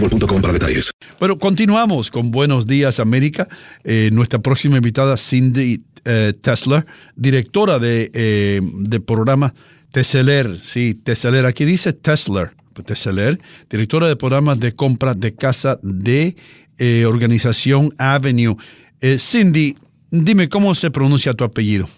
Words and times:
boostmobile.com 0.00 0.40
para 0.40 0.52
detalles. 0.52 0.92
Bueno, 1.18 1.38
continuamos 1.38 2.10
con 2.10 2.30
Buenos 2.30 2.66
Días 2.66 3.00
América. 3.00 3.48
Eh, 3.84 4.10
nuestra 4.12 4.38
próxima 4.38 4.76
invitada, 4.76 5.16
Cindy 5.16 5.82
eh, 6.04 6.32
Tesler, 6.40 6.84
directora 7.16 7.78
de, 7.78 8.10
eh, 8.14 8.60
de 8.62 9.00
programa 9.00 9.54
Tesseler. 9.92 10.58
Sí, 10.60 10.94
Tesseler. 10.94 11.46
Aquí 11.46 11.64
dice 11.64 11.92
Tesler. 11.92 12.52
Tesseler, 12.84 13.40
directora 13.68 14.08
de 14.08 14.14
programas 14.14 14.60
de 14.60 14.72
compra 14.72 15.12
de 15.12 15.34
casa 15.34 15.80
de 15.82 16.36
eh, 16.78 17.06
organización 17.06 17.90
Avenue. 17.98 18.54
Eh, 19.00 19.18
Cindy, 19.18 19.76
dime 20.12 20.48
cómo 20.48 20.74
se 20.76 20.88
pronuncia 20.90 21.32
tu 21.34 21.42
apellido. 21.42 21.88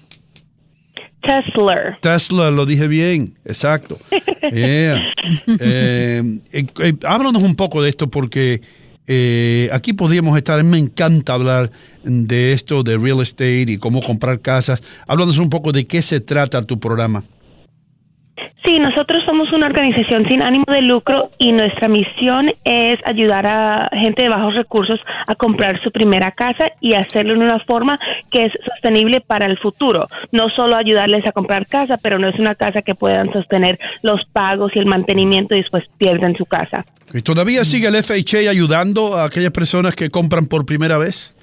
Tesla. 1.21 1.99
Tesla, 2.01 2.51
lo 2.51 2.65
dije 2.65 2.89
bien, 2.89 3.35
exacto. 3.45 3.99
Yeah. 4.43 5.13
Eh, 5.61 6.41
eh, 6.53 6.67
eh, 6.81 6.95
háblanos 7.05 7.43
un 7.43 7.55
poco 7.55 7.83
de 7.83 7.91
esto 7.91 8.11
porque 8.11 8.61
aquí 9.73 9.93
podríamos 9.93 10.37
estar, 10.37 10.63
me 10.63 10.79
encanta 10.79 11.35
hablar 11.35 11.73
de 12.05 12.53
esto, 12.53 12.83
de 12.83 12.97
real 12.97 13.21
estate 13.21 13.67
y 13.69 13.79
cómo 13.79 14.01
comprar 14.03 14.41
casas. 14.41 14.83
Háblanos 15.07 15.39
un 15.39 15.51
poco 15.51 15.73
de 15.73 15.87
qué 15.87 16.01
se 16.03 16.21
trata 16.21 16.63
tu 16.63 16.79
programa. 16.79 17.25
Sí, 18.65 18.79
nosotros 18.79 19.23
somos 19.25 19.51
una 19.53 19.67
organización 19.67 20.27
sin 20.29 20.43
ánimo 20.43 20.67
de 20.69 20.83
lucro 20.83 21.31
y 21.39 21.51
nuestra 21.53 21.89
misión 21.89 22.51
es 22.65 22.99
ayudar 23.07 23.47
a 23.47 23.89
gente 23.93 24.25
de 24.25 24.29
bajos 24.29 24.55
recursos 24.55 25.01
a 25.27 25.35
comprar 25.35 25.83
su 25.83 25.91
primera 25.91 26.33
casa 26.33 26.71
y 26.79 26.95
hacerlo 26.95 27.35
en 27.35 27.43
una 27.43 27.59
forma 27.61 27.99
que 28.31 28.47
es 28.47 28.53
sostenible 28.65 29.23
para 29.23 29.47
el 29.47 29.59
futuro. 29.59 30.07
No 30.31 30.51
solo 30.51 30.77
ayudarles 30.77 31.27
a 31.27 31.33
comprar 31.33 31.67
casa, 31.67 31.97
pero 32.03 32.19
no 32.19 32.29
es 32.29 32.39
una 32.39 32.55
casa 32.55 32.83
que 32.83 32.95
puedan 32.95 33.33
sostener 33.33 33.79
los 34.03 34.21
pagos 34.31 34.73
y 34.75 34.79
el 34.79 34.87
mantenimiento 34.87 35.55
y 35.55 35.63
después 35.63 35.85
pierden 35.97 36.37
su 36.37 36.45
casa. 36.45 36.85
¿Y 37.15 37.23
todavía 37.23 37.65
sigue 37.65 37.89
el 37.89 38.03
FHA 38.03 38.51
ayudando 38.51 39.17
a 39.17 39.25
aquellas 39.25 39.53
personas 39.53 39.95
que 39.95 40.11
compran 40.11 40.47
por 40.47 40.67
primera 40.67 40.99
vez? 40.99 41.35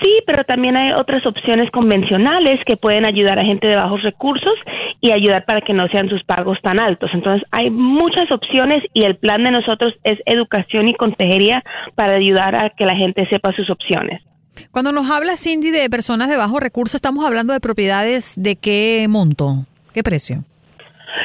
Sí, 0.00 0.20
pero 0.26 0.44
también 0.44 0.76
hay 0.76 0.92
otras 0.92 1.24
opciones 1.26 1.70
convencionales 1.70 2.60
que 2.64 2.76
pueden 2.76 3.04
ayudar 3.04 3.38
a 3.38 3.44
gente 3.44 3.66
de 3.66 3.76
bajos 3.76 4.02
recursos 4.02 4.54
y 5.00 5.10
ayudar 5.10 5.44
para 5.44 5.60
que 5.60 5.72
no 5.72 5.88
sean 5.88 6.08
sus 6.08 6.22
pagos 6.24 6.58
tan 6.62 6.78
altos. 6.78 7.10
Entonces, 7.12 7.46
hay 7.50 7.70
muchas 7.70 8.30
opciones 8.30 8.84
y 8.94 9.04
el 9.04 9.16
plan 9.16 9.42
de 9.44 9.50
nosotros 9.50 9.94
es 10.04 10.18
educación 10.26 10.88
y 10.88 10.94
consejería 10.94 11.64
para 11.94 12.14
ayudar 12.14 12.54
a 12.54 12.70
que 12.70 12.84
la 12.84 12.94
gente 12.94 13.26
sepa 13.28 13.52
sus 13.52 13.70
opciones. 13.70 14.22
Cuando 14.70 14.92
nos 14.92 15.10
habla 15.10 15.36
Cindy 15.36 15.70
de 15.70 15.88
personas 15.88 16.28
de 16.28 16.36
bajos 16.36 16.60
recursos, 16.60 16.96
estamos 16.96 17.24
hablando 17.24 17.52
de 17.52 17.60
propiedades 17.60 18.34
de 18.36 18.56
qué 18.56 19.06
monto, 19.08 19.64
qué 19.92 20.02
precio. 20.02 20.44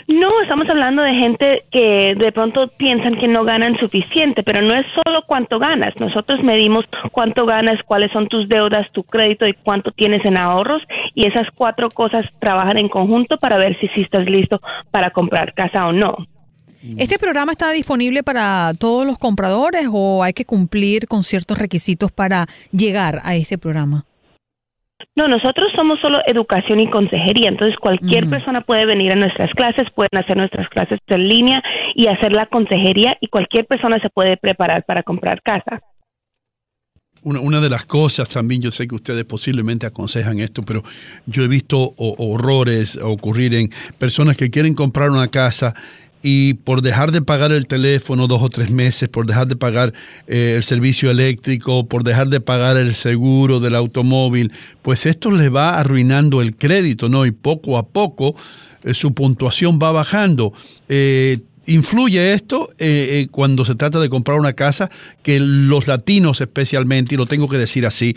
No, 0.08 0.42
estamos 0.42 0.70
hablando 0.70 1.02
de 1.02 1.14
gente 1.14 1.64
que 1.72 2.16
de 2.18 2.32
pronto 2.32 2.68
piensan 2.78 3.16
que 3.16 3.28
no 3.28 3.44
ganan 3.44 3.78
suficiente, 3.78 4.44
pero 4.44 4.62
no 4.62 4.76
es 4.76 4.86
solo 4.94 5.24
cuánto 5.26 5.60
ganas. 5.60 5.94
Nosotros 6.00 6.44
medimos 6.44 6.86
cuánto 7.12 7.46
ganas, 7.46 7.80
cuáles 7.86 8.12
son 8.12 8.28
tus 8.28 8.48
deudas, 8.48 8.92
tu 8.92 9.04
crédito 9.04 9.48
y 9.48 9.54
cuánto 9.54 9.92
tienes 9.92 10.24
en 10.26 10.38
ahorros 10.38 10.82
y 11.16 11.28
esas 11.28 11.48
cuatro 11.56 11.90
cosas 11.90 12.26
trabajan 12.40 12.78
en 12.78 12.90
conjunto 12.90 13.38
para 13.38 13.58
ver 13.58 13.80
si 13.80 13.88
sí 13.90 14.02
estás 14.02 14.26
listo 14.26 14.62
para 14.92 15.12
comprar 15.12 15.54
casa 15.54 15.88
o 15.88 15.92
no. 15.92 16.16
¿Este 16.98 17.18
programa 17.18 17.54
está 17.54 17.72
disponible 17.72 18.24
para 18.24 18.74
todos 18.78 19.06
los 19.08 19.18
compradores 19.18 19.88
o 19.90 20.22
hay 20.22 20.34
que 20.34 20.44
cumplir 20.44 21.08
con 21.08 21.24
ciertos 21.24 21.58
requisitos 21.58 22.12
para 22.12 22.48
llegar 22.72 23.22
a 23.24 23.36
este 23.36 23.58
programa? 23.58 24.06
No, 25.16 25.28
nosotros 25.28 25.68
somos 25.76 26.00
solo 26.00 26.20
educación 26.26 26.80
y 26.80 26.90
consejería, 26.90 27.50
entonces 27.50 27.78
cualquier 27.80 28.30
persona 28.30 28.62
puede 28.62 28.86
venir 28.86 29.12
a 29.12 29.16
nuestras 29.16 29.52
clases, 29.52 29.88
pueden 29.96 30.18
hacer 30.18 30.38
nuestras 30.38 30.68
clases 30.70 31.00
en 31.08 31.28
línea 31.28 31.62
y 31.96 32.08
hacer 32.08 32.32
la 32.32 32.46
consejería 32.48 33.18
y 33.22 33.28
cualquier 33.28 33.66
persona 33.66 34.00
se 34.00 34.10
puede 34.10 34.38
preparar 34.38 34.84
para 34.86 35.04
comprar 35.04 35.42
casa. 35.42 35.82
Una, 37.26 37.40
una 37.40 37.62
de 37.62 37.70
las 37.70 37.86
cosas 37.86 38.28
también, 38.28 38.62
yo 38.62 38.70
sé 38.70 38.86
que 38.86 38.96
ustedes 38.96 39.24
posiblemente 39.24 39.86
aconsejan 39.86 40.40
esto, 40.42 40.62
pero 40.64 40.84
yo 41.26 41.44
he 41.44 41.48
visto 41.48 41.78
ho- 41.80 42.16
horrores 42.18 42.98
ocurrir 42.98 43.54
en 43.54 43.70
personas 43.98 44.36
que 44.36 44.50
quieren 44.50 44.74
comprar 44.76 45.10
una 45.10 45.30
casa 45.30 45.74
y 46.24 46.54
por 46.54 46.82
dejar 46.82 47.12
de 47.12 47.22
pagar 47.22 47.52
el 47.52 47.68
teléfono 47.68 48.28
dos 48.28 48.42
o 48.42 48.50
tres 48.50 48.72
meses, 48.72 49.10
por 49.10 49.28
dejar 49.28 49.48
de 49.48 49.58
pagar 49.58 49.94
eh, 50.26 50.54
el 50.56 50.64
servicio 50.64 51.12
eléctrico, 51.12 51.86
por 51.86 52.04
dejar 52.04 52.30
de 52.30 52.40
pagar 52.40 52.78
el 52.78 52.94
seguro 52.94 53.60
del 53.60 53.76
automóvil, 53.76 54.54
pues 54.82 55.06
esto 55.06 55.30
les 55.30 55.54
va 55.54 55.78
arruinando 55.78 56.42
el 56.42 56.56
crédito, 56.56 57.10
¿no? 57.10 57.26
Y 57.26 57.32
poco 57.32 57.78
a 57.78 57.86
poco 57.86 58.36
eh, 58.84 58.94
su 58.94 59.14
puntuación 59.14 59.80
va 59.84 59.92
bajando. 59.92 60.54
Eh, 60.88 61.40
¿Influye 61.66 62.34
esto 62.34 62.70
eh, 62.78 63.22
eh, 63.22 63.28
cuando 63.32 63.64
se 63.66 63.76
trata 63.76 64.00
de 64.00 64.10
comprar 64.10 64.40
una 64.40 64.54
casa? 64.54 64.90
Que 65.22 65.40
los 65.40 65.88
latinos 65.88 66.42
especialmente, 66.42 67.16
y 67.16 67.18
lo 67.18 67.26
tengo 67.26 67.48
que 67.48 67.58
decir 67.58 67.86
así, 67.86 68.16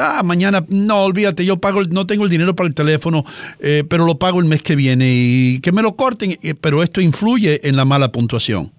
ah, 0.00 0.22
mañana, 0.24 0.64
no, 0.68 1.02
olvídate, 1.02 1.44
yo 1.44 1.58
pago, 1.58 1.82
no 1.84 2.06
tengo 2.06 2.24
el 2.24 2.30
dinero 2.30 2.54
para 2.54 2.68
el 2.68 2.74
teléfono, 2.74 3.24
eh, 3.60 3.84
pero 3.88 4.04
lo 4.04 4.18
pago 4.18 4.40
el 4.40 4.46
mes 4.46 4.62
que 4.62 4.76
viene 4.76 5.06
y 5.10 5.60
que 5.60 5.72
me 5.72 5.82
lo 5.82 5.96
corten, 5.96 6.36
eh, 6.42 6.54
pero 6.60 6.82
esto 6.82 7.00
influye 7.00 7.68
en 7.68 7.76
la 7.76 7.84
mala 7.84 8.12
puntuación. 8.12 8.72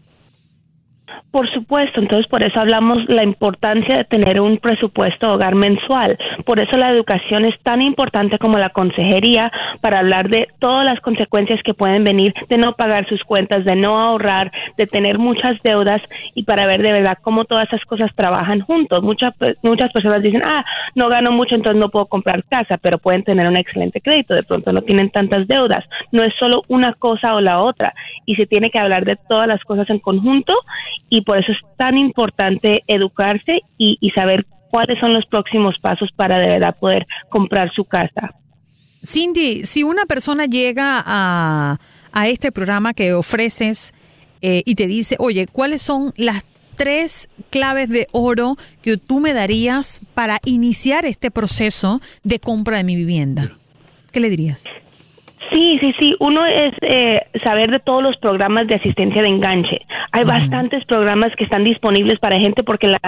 Por 1.32 1.48
supuesto, 1.54 2.00
entonces 2.00 2.28
por 2.28 2.42
eso 2.42 2.60
hablamos 2.60 3.08
la 3.08 3.24
importancia 3.24 3.98
de 3.98 4.04
tener 4.04 4.42
un 4.42 4.58
presupuesto 4.58 5.32
hogar 5.32 5.54
mensual. 5.54 6.18
Por 6.44 6.60
eso 6.60 6.76
la 6.76 6.90
educación 6.90 7.46
es 7.46 7.60
tan 7.62 7.84
importante 7.84 8.40
como 8.40 8.58
la 8.58 8.72
consejería 8.72 9.52
para 9.80 10.00
hablar 10.00 10.30
de 10.30 10.48
todas 10.58 10.84
las 10.86 11.00
consecuencias 11.02 11.62
que 11.64 11.76
pueden 11.76 12.04
venir 12.04 12.34
de 12.50 12.58
no 12.58 12.74
pagar 12.74 13.08
sus 13.08 13.24
cuentas, 13.24 13.64
de 13.64 13.76
no 13.76 14.00
ahorrar, 14.00 14.52
de 14.76 14.88
tener 14.88 15.20
muchas 15.20 15.60
deudas 15.62 16.02
y 16.34 16.44
para 16.44 16.66
ver 16.66 16.82
de 16.82 16.94
verdad 16.94 17.20
cómo 17.22 17.46
todas 17.46 17.68
esas 17.68 17.86
cosas 17.86 18.10
trabajan 18.16 18.62
juntos. 18.62 19.04
Muchas 19.04 19.36
muchas 19.62 19.92
personas 19.92 20.24
dicen, 20.24 20.42
ah, 20.44 20.66
no 20.96 21.10
gano 21.10 21.32
mucho, 21.32 21.54
entonces 21.54 21.80
no 21.80 21.90
puedo 21.90 22.08
comprar 22.08 22.44
casa, 22.46 22.78
pero 22.78 22.98
pueden 22.98 23.24
tener 23.24 23.48
un 23.48 23.58
excelente 23.58 24.02
crédito, 24.02 24.34
de 24.34 24.42
pronto 24.42 24.72
no 24.72 24.82
tienen 24.82 25.12
tantas 25.12 25.48
deudas. 25.48 25.86
No 26.12 26.24
es 26.24 26.34
solo 26.40 26.64
una 26.70 26.94
cosa 26.94 27.36
o 27.36 27.42
la 27.42 27.62
otra 27.62 27.94
y 28.26 28.34
se 28.34 28.48
tiene 28.48 28.72
que 28.72 28.80
hablar 28.80 29.06
de 29.06 29.16
todas 29.28 29.48
las 29.48 29.64
cosas 29.64 29.88
en 29.92 30.00
conjunto 30.00 30.54
y 31.10 31.19
por 31.22 31.38
eso 31.38 31.52
es 31.52 31.58
tan 31.78 31.98
importante 31.98 32.84
educarse 32.88 33.62
y, 33.78 33.98
y 34.00 34.12
saber 34.12 34.46
cuáles 34.70 35.00
son 35.00 35.14
los 35.14 35.26
próximos 35.26 35.76
pasos 35.82 36.10
para 36.16 36.38
de 36.40 36.48
verdad 36.48 36.76
poder 36.80 37.08
comprar 37.30 37.72
su 37.74 37.86
casa. 37.86 38.34
Cindy, 39.04 39.66
si 39.66 39.84
una 39.84 40.06
persona 40.06 40.46
llega 40.46 41.02
a, 41.06 41.78
a 42.12 42.28
este 42.28 42.52
programa 42.52 42.94
que 42.94 43.14
ofreces 43.14 43.94
eh, 44.42 44.62
y 44.66 44.76
te 44.76 44.88
dice, 44.88 45.16
oye, 45.20 45.48
¿cuáles 45.48 45.82
son 45.82 46.14
las 46.18 46.44
tres 46.80 47.28
claves 47.50 47.90
de 47.90 48.08
oro 48.14 48.56
que 48.82 48.96
tú 48.96 49.20
me 49.20 49.34
darías 49.34 50.00
para 50.14 50.40
iniciar 50.46 51.06
este 51.06 51.30
proceso 51.30 52.00
de 52.24 52.40
compra 52.40 52.78
de 52.78 52.86
mi 52.86 52.96
vivienda. 52.96 53.52
¿Qué 54.14 54.22
le 54.22 54.30
dirías? 54.30 54.64
Sí, 55.52 55.78
sí, 55.80 55.94
sí. 55.98 56.16
Uno 56.20 56.46
es 56.46 56.74
eh, 56.82 57.22
saber 57.44 57.72
de 57.72 57.80
todos 57.80 58.04
los 58.04 58.18
programas 58.18 58.68
de 58.68 58.76
asistencia 58.76 59.22
de 59.22 59.30
enganche. 59.30 59.80
Hay 60.12 60.24
bastantes 60.24 60.86
programas 60.86 61.36
que 61.36 61.44
están 61.44 61.64
disponibles 61.64 62.20
para 62.20 62.38
gente 62.40 62.62
porque 62.62 62.88
la, 62.88 63.00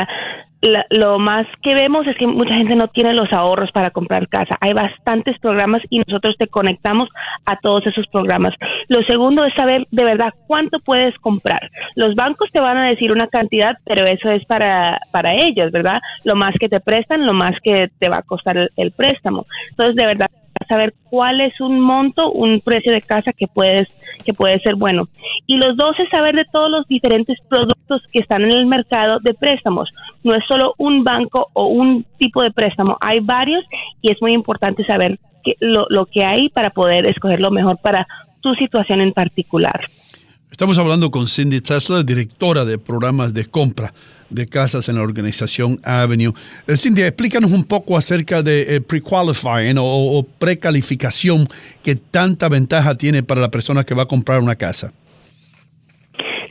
la- 0.62 0.86
lo 0.90 1.20
más 1.20 1.46
que 1.62 1.76
vemos 1.76 2.08
es 2.08 2.16
que 2.18 2.26
mucha 2.26 2.56
gente 2.56 2.76
no 2.76 2.88
tiene 2.88 3.14
los 3.14 3.32
ahorros 3.32 3.72
para 3.72 3.92
comprar 3.92 4.28
casa. 4.28 4.58
Hay 4.60 4.74
bastantes 4.74 5.38
programas 5.40 5.82
y 5.90 6.00
nosotros 6.00 6.36
te 6.38 6.48
conectamos 6.48 7.10
a 7.46 7.58
todos 7.58 7.86
esos 7.86 8.08
programas. 8.08 8.54
Lo 8.88 9.04
segundo 9.04 9.46
es 9.46 9.54
saber 9.54 9.86
de 9.92 10.04
verdad 10.04 10.34
cuánto 10.48 10.80
puedes 10.80 11.16
comprar. 11.20 11.70
Los 11.96 12.16
bancos 12.16 12.50
te 12.52 12.60
van 12.60 12.78
a 12.78 12.88
decir 12.90 13.12
una 13.12 13.28
cantidad, 13.28 13.76
pero 13.86 14.06
eso 14.08 14.32
es 14.32 14.44
para, 14.46 15.00
para 15.12 15.34
ellos, 15.36 15.72
¿verdad? 15.72 16.00
Lo 16.24 16.36
más 16.36 16.56
que 16.60 16.70
te 16.70 16.80
prestan, 16.80 17.26
lo 17.26 17.34
más 17.34 17.56
que 17.64 17.90
te 18.00 18.10
va 18.10 18.18
a 18.18 18.24
costar 18.24 18.58
el, 18.58 18.70
el 18.78 18.92
préstamo. 18.92 19.46
Entonces, 19.72 19.96
de 19.96 20.06
verdad, 20.08 20.28
saber 20.68 20.94
cuál 21.10 21.42
es 21.42 21.60
un 21.62 21.80
monto, 21.80 22.32
un 22.32 22.60
precio 22.62 22.92
de 22.92 23.02
casa 23.02 23.34
que 23.34 23.48
puedes 23.48 23.88
que 24.26 24.34
puede 24.34 24.60
ser 24.60 24.76
bueno. 24.76 25.08
Y 25.48 25.58
los 25.58 25.76
dos 25.78 26.00
es 26.00 26.10
saber 26.10 26.36
de 26.36 26.46
todos 26.52 26.70
los 26.70 26.88
diferentes 26.88 27.38
productos 27.50 28.02
que 28.12 28.20
están 28.20 28.44
en 28.44 28.54
el 28.54 28.66
mercado 28.66 29.20
de 29.20 29.34
préstamos. 29.34 29.90
No 30.24 30.36
es 30.36 30.44
solo 30.46 30.74
un 30.78 31.04
banco 31.04 31.48
o 31.54 31.66
un 31.68 32.06
tipo 32.18 32.42
de 32.42 32.52
préstamo, 32.52 32.98
hay 33.02 33.20
varios 33.20 33.64
y 34.02 34.12
es 34.12 34.22
muy 34.22 34.34
importante 34.34 34.84
saber 34.86 35.18
que- 35.44 35.56
lo, 35.60 35.86
lo 35.90 36.06
que 36.06 36.26
hay 36.26 36.50
para 36.50 36.70
poder 36.70 37.06
escoger 37.06 37.40
lo 37.40 37.52
mejor 37.52 37.78
para 37.82 38.06
tu 38.42 38.54
situación 38.56 39.02
en 39.02 39.14
particular. 39.14 39.80
Estamos 40.52 40.78
hablando 40.78 41.12
con 41.12 41.28
Cindy 41.28 41.62
Tesla, 41.62 42.04
directora 42.04 42.66
de 42.66 42.78
programas 42.78 43.34
de 43.34 43.46
compra 43.46 43.94
de 44.30 44.48
casas 44.48 44.90
en 44.90 44.96
la 44.98 45.02
organización 45.02 45.78
Avenue. 45.82 46.34
Eh, 46.68 46.76
Cindy, 46.76 47.04
explícanos 47.04 47.54
un 47.54 47.64
poco 47.64 47.96
acerca 47.96 48.44
de 48.44 48.76
eh, 48.76 48.82
pre-qualifying 48.82 49.78
o, 49.78 49.86
o 49.86 50.24
precalificación 50.24 51.48
que 51.82 51.96
tanta 51.96 52.50
ventaja 52.50 52.96
tiene 52.96 53.24
para 53.24 53.40
la 53.40 53.50
persona 53.50 53.86
que 53.86 53.96
va 53.96 54.04
a 54.04 54.08
comprar 54.08 54.42
una 54.42 54.58
casa. 54.58 54.92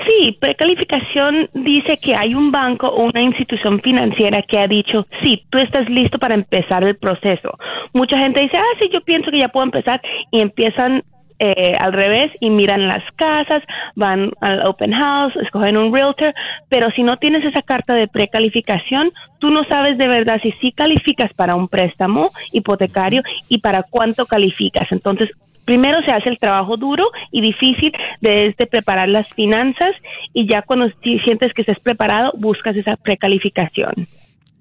Sí, 0.06 0.32
precalificación 0.40 1.50
dice 1.52 1.98
que 2.02 2.16
hay 2.16 2.34
un 2.34 2.50
banco 2.50 2.88
o 2.88 3.04
una 3.04 3.22
institución 3.22 3.80
financiera 3.80 4.42
que 4.42 4.58
ha 4.58 4.66
dicho, 4.66 5.06
sí, 5.22 5.44
tú 5.50 5.58
estás 5.58 5.88
listo 5.90 6.18
para 6.18 6.34
empezar 6.34 6.84
el 6.84 6.96
proceso. 6.96 7.56
Mucha 7.92 8.16
gente 8.16 8.40
dice, 8.40 8.56
ah, 8.56 8.76
sí, 8.78 8.88
yo 8.92 9.02
pienso 9.02 9.30
que 9.30 9.40
ya 9.40 9.48
puedo 9.48 9.64
empezar 9.64 10.00
y 10.32 10.40
empiezan 10.40 11.04
eh, 11.40 11.74
al 11.78 11.94
revés 11.94 12.30
y 12.38 12.50
miran 12.50 12.86
las 12.86 13.02
casas, 13.16 13.62
van 13.96 14.30
al 14.42 14.66
open 14.66 14.92
house, 14.92 15.34
escogen 15.36 15.78
un 15.78 15.92
realtor, 15.92 16.34
pero 16.68 16.90
si 16.90 17.02
no 17.02 17.16
tienes 17.16 17.44
esa 17.44 17.62
carta 17.62 17.94
de 17.94 18.08
precalificación, 18.08 19.10
tú 19.38 19.50
no 19.50 19.64
sabes 19.64 19.96
de 19.96 20.06
verdad 20.06 20.38
si 20.42 20.52
sí 20.60 20.70
calificas 20.72 21.32
para 21.32 21.54
un 21.54 21.68
préstamo 21.68 22.30
hipotecario 22.52 23.22
y 23.48 23.58
para 23.58 23.82
cuánto 23.84 24.26
calificas. 24.26 24.92
Entonces, 24.92 25.30
primero 25.64 26.02
se 26.02 26.12
hace 26.12 26.28
el 26.28 26.38
trabajo 26.38 26.76
duro 26.76 27.06
y 27.32 27.40
difícil 27.40 27.92
de, 28.20 28.46
este 28.46 28.66
preparar 28.66 29.08
las 29.08 29.28
finanzas 29.32 29.94
y 30.34 30.46
ya 30.46 30.60
cuando 30.60 30.90
si 31.02 31.18
sientes 31.20 31.54
que 31.54 31.62
estés 31.62 31.80
preparado, 31.80 32.32
buscas 32.36 32.76
esa 32.76 32.96
precalificación. 32.96 34.06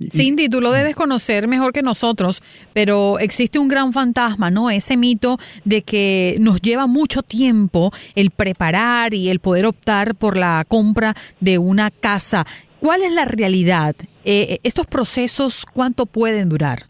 Cindy, 0.10 0.48
tú 0.48 0.62
lo 0.62 0.72
debes 0.72 0.96
conocer 0.96 1.48
mejor 1.48 1.74
que 1.74 1.82
nosotros, 1.82 2.42
pero 2.74 3.20
existe 3.20 3.60
un 3.60 3.68
gran 3.68 3.92
fantasma, 3.92 4.50
¿no? 4.50 4.70
Ese 4.70 4.96
mito 4.96 5.38
de 5.66 5.82
que 5.82 6.36
nos 6.40 6.62
lleva 6.62 6.88
mucho 6.88 7.22
tiempo 7.22 7.92
el 8.16 8.32
preparar 8.32 9.14
y 9.14 9.30
el 9.30 9.40
poder 9.40 9.66
optar 9.66 10.16
por 10.16 10.38
la 10.38 10.66
compra 10.68 11.16
de 11.40 11.58
una 11.58 11.92
casa. 11.92 12.48
¿Cuál 12.80 13.04
es 13.04 13.12
la 13.12 13.26
realidad? 13.26 13.96
Eh, 14.24 14.60
¿Estos 14.64 14.88
procesos 14.88 15.66
cuánto 15.66 16.06
pueden 16.06 16.48
durar? 16.50 16.89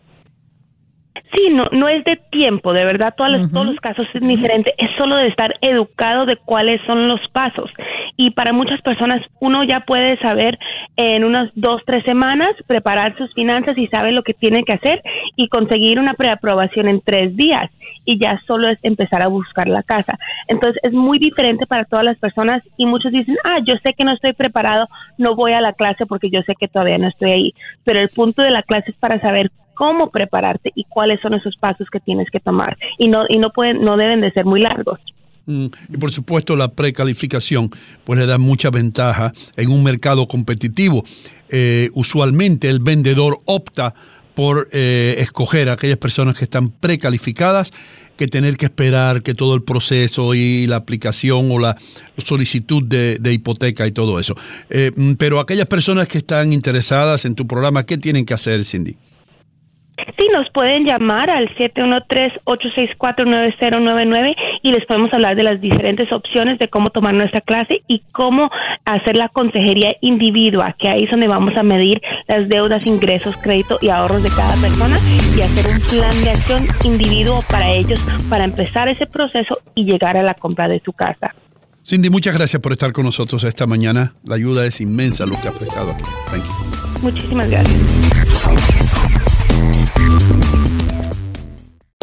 Sí, 1.33 1.49
no, 1.51 1.65
no 1.71 1.87
es 1.87 2.03
de 2.05 2.19
tiempo, 2.31 2.73
de 2.73 2.83
verdad, 2.85 3.13
todas 3.15 3.31
las- 3.31 3.41
todos 3.53 3.67
los 3.67 3.75
casos 3.79 4.07
es 4.13 4.21
diferente, 4.21 4.73
es 4.77 4.89
solo 4.97 5.15
de 5.15 5.27
estar 5.27 5.53
educado 5.61 6.25
de 6.25 6.37
cuáles 6.37 6.81
son 6.85 7.07
los 7.07 7.19
pasos. 7.29 7.69
Y 8.17 8.31
para 8.31 8.51
muchas 8.53 8.81
personas 8.81 9.21
uno 9.39 9.63
ya 9.63 9.81
puede 9.81 10.17
saber 10.17 10.57
en 10.97 11.23
unas 11.23 11.49
dos, 11.55 11.81
tres 11.85 12.03
semanas 12.03 12.49
preparar 12.67 13.15
sus 13.17 13.33
finanzas 13.33 13.77
y 13.77 13.87
sabe 13.87 14.11
lo 14.11 14.23
que 14.23 14.33
tiene 14.33 14.63
que 14.63 14.73
hacer 14.73 15.01
y 15.35 15.47
conseguir 15.47 15.99
una 15.99 16.13
preaprobación 16.15 16.87
en 16.87 17.01
tres 17.01 17.35
días 17.37 17.71
y 18.05 18.17
ya 18.19 18.41
solo 18.47 18.67
es 18.69 18.79
empezar 18.83 19.21
a 19.21 19.27
buscar 19.27 19.67
la 19.67 19.83
casa. 19.83 20.17
Entonces 20.47 20.81
es 20.83 20.91
muy 20.93 21.19
diferente 21.19 21.65
para 21.67 21.85
todas 21.85 22.03
las 22.03 22.17
personas 22.17 22.63
y 22.77 22.85
muchos 22.85 23.11
dicen, 23.11 23.37
ah, 23.43 23.59
yo 23.63 23.75
sé 23.83 23.93
que 23.93 24.03
no 24.03 24.11
estoy 24.13 24.33
preparado, 24.33 24.87
no 25.17 25.35
voy 25.35 25.53
a 25.53 25.61
la 25.61 25.73
clase 25.73 26.05
porque 26.05 26.29
yo 26.29 26.41
sé 26.41 26.53
que 26.59 26.67
todavía 26.67 26.97
no 26.97 27.07
estoy 27.07 27.31
ahí. 27.31 27.53
Pero 27.85 27.99
el 27.99 28.09
punto 28.09 28.41
de 28.41 28.51
la 28.51 28.63
clase 28.63 28.91
es 28.91 28.97
para 28.97 29.19
saber 29.21 29.51
cómo 29.79 30.09
prepararte 30.09 30.73
y 30.75 30.83
cuáles 30.83 31.21
son 31.21 31.33
esos 31.35 31.55
pasos 31.55 31.87
que 31.89 32.01
tienes 32.01 32.27
que 32.29 32.41
tomar 32.41 32.77
y 32.97 33.07
no 33.07 33.23
y 33.29 33.37
no 33.37 33.49
pueden 33.51 33.81
no 33.81 33.95
deben 33.95 34.19
de 34.19 34.29
ser 34.31 34.43
muy 34.43 34.59
largos. 34.59 34.99
Mm, 35.45 35.67
Y 35.93 35.97
por 35.97 36.11
supuesto 36.11 36.57
la 36.57 36.67
precalificación 36.67 37.69
pues 38.03 38.19
le 38.19 38.25
da 38.25 38.37
mucha 38.37 38.71
ventaja 38.71 39.31
en 39.55 39.71
un 39.71 39.81
mercado 39.81 40.27
competitivo. 40.27 41.05
Eh, 41.47 41.89
usualmente 41.93 42.69
el 42.69 42.79
vendedor 42.81 43.39
opta 43.45 43.93
por 44.35 44.67
eh, 44.73 45.15
escoger 45.19 45.69
a 45.69 45.73
aquellas 45.73 45.97
personas 45.97 46.35
que 46.35 46.43
están 46.43 46.71
precalificadas 46.71 47.71
que 48.17 48.27
tener 48.27 48.57
que 48.57 48.65
esperar 48.65 49.23
que 49.23 49.33
todo 49.33 49.55
el 49.55 49.63
proceso 49.63 50.35
y 50.35 50.67
la 50.67 50.75
aplicación 50.75 51.49
o 51.51 51.57
la 51.57 51.77
solicitud 52.17 52.83
de, 52.83 53.33
hipoteca 53.33 53.87
y 53.87 53.93
todo 53.93 54.19
eso. 54.19 54.35
Eh, 54.69 54.91
mm, 54.93 55.13
pero 55.13 55.39
aquellas 55.39 55.67
personas 55.67 56.09
que 56.09 56.17
están 56.17 56.51
interesadas 56.51 57.23
en 57.23 57.33
tu 57.33 57.47
programa, 57.47 57.85
¿qué 57.85 57.97
tienen 57.97 58.25
que 58.25 58.33
hacer, 58.33 58.65
Cindy? 58.65 58.97
Sí, 60.17 60.27
nos 60.33 60.49
pueden 60.51 60.85
llamar 60.85 61.29
al 61.29 61.47
713-864-9099 61.55 64.35
y 64.61 64.71
les 64.71 64.85
podemos 64.85 65.13
hablar 65.13 65.35
de 65.35 65.43
las 65.43 65.59
diferentes 65.61 66.11
opciones 66.11 66.57
de 66.59 66.67
cómo 66.67 66.89
tomar 66.89 67.13
nuestra 67.13 67.39
clase 67.41 67.83
y 67.87 68.01
cómo 68.11 68.49
hacer 68.85 69.15
la 69.17 69.29
consejería 69.29 69.91
individual, 70.01 70.73
que 70.77 70.89
ahí 70.89 71.03
es 71.03 71.11
donde 71.11 71.27
vamos 71.27 71.55
a 71.57 71.63
medir 71.63 72.01
las 72.27 72.47
deudas, 72.49 72.85
ingresos, 72.85 73.37
crédito 73.37 73.79
y 73.81 73.89
ahorros 73.89 74.23
de 74.23 74.29
cada 74.29 74.55
persona 74.61 74.97
y 75.35 75.41
hacer 75.41 75.65
un 75.71 75.79
plan 75.87 76.11
de 76.23 76.29
acción 76.31 76.63
individuo 76.83 77.41
para 77.49 77.69
ellos 77.69 77.99
para 78.29 78.45
empezar 78.45 78.89
ese 78.89 79.05
proceso 79.05 79.59
y 79.75 79.83
llegar 79.85 80.17
a 80.17 80.23
la 80.23 80.33
compra 80.33 80.67
de 80.67 80.79
su 80.79 80.93
casa. 80.93 81.35
Cindy, 81.83 82.09
muchas 82.09 82.35
gracias 82.37 82.61
por 82.61 82.71
estar 82.71 82.91
con 82.91 83.05
nosotros 83.05 83.43
esta 83.43 83.65
mañana. 83.65 84.13
La 84.23 84.35
ayuda 84.35 84.63
es 84.65 84.81
inmensa 84.81 85.25
lo 85.25 85.39
que 85.41 85.47
has 85.47 85.55
prestado. 85.55 85.95
Thank 86.29 86.43
you. 86.43 86.51
Muchísimas 87.01 87.49
gracias. 87.49 88.88
Thank 90.09 90.53
you. 90.55 90.68